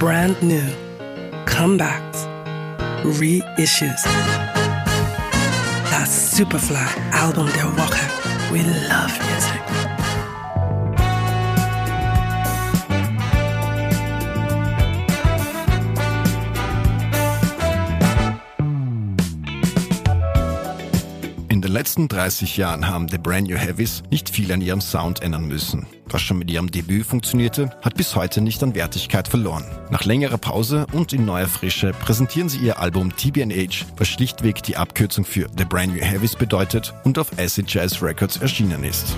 [0.00, 0.66] brand new,
[1.44, 2.24] comebacks,
[3.18, 4.02] reissues.
[5.90, 8.50] That Superfly Album der Woche.
[8.50, 9.59] We love music.
[21.60, 25.20] In den letzten 30 Jahren haben The Brand New Heavies nicht viel an ihrem Sound
[25.20, 25.86] ändern müssen.
[26.06, 29.66] Was schon mit ihrem Debüt funktionierte, hat bis heute nicht an Wertigkeit verloren.
[29.90, 34.78] Nach längerer Pause und in neuer Frische präsentieren sie ihr Album TBNH, was schlichtweg die
[34.78, 39.14] Abkürzung für The Brand New Heavies bedeutet und auf Acid Jazz Records erschienen ist.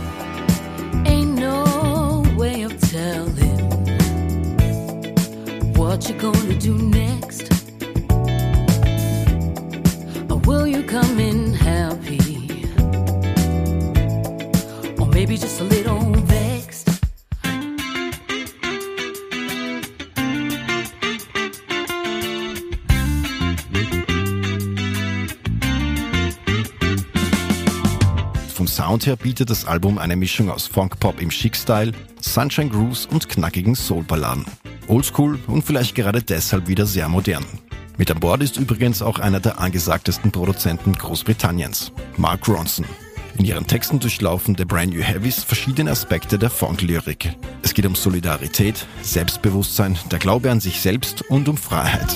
[28.62, 33.28] Vom Sound her bietet das Album eine Mischung aus Funk-Pop im Chic-Style, Sunshine Grooves und
[33.28, 34.44] knackigen Soul-Balladen.
[34.86, 37.44] Oldschool und vielleicht gerade deshalb wieder sehr modern.
[37.98, 42.86] Mit an Bord ist übrigens auch einer der angesagtesten Produzenten Großbritanniens, Mark Ronson.
[43.36, 47.36] In ihren Texten durchlaufen The Brand New Heavies verschiedene Aspekte der Funk-Lyrik.
[47.62, 52.14] Es geht um Solidarität, Selbstbewusstsein, der Glaube an sich selbst und um Freiheit.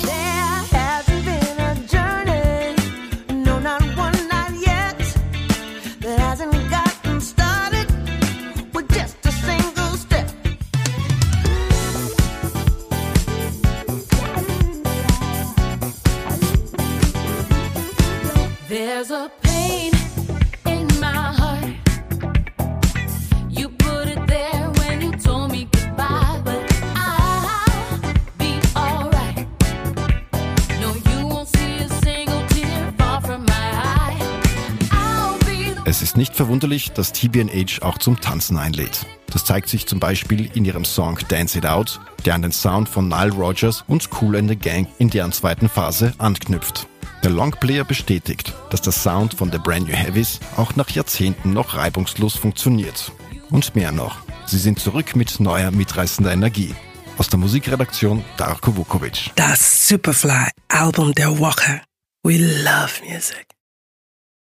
[35.85, 39.07] Es ist nicht verwunderlich, dass TBNH auch zum Tanzen einlädt.
[39.33, 42.89] Das zeigt sich zum Beispiel in ihrem Song Dance It Out, der an den Sound
[42.89, 46.89] von Nile Rodgers und Cool and the Gang in deren zweiten Phase anknüpft.
[47.27, 51.75] Der Longplayer bestätigt, dass der Sound von The Brand New Heavies auch nach Jahrzehnten noch
[51.75, 53.11] reibungslos funktioniert.
[53.51, 56.73] Und mehr noch, sie sind zurück mit neuer, mitreißender Energie.
[57.19, 59.33] Aus der Musikredaktion Darko Vukovic.
[59.35, 61.81] Das Superfly Album der Woche.
[62.23, 63.56] We love music.